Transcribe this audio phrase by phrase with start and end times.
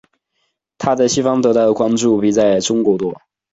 [0.79, 3.21] 她在西方得到的关注比在中国多。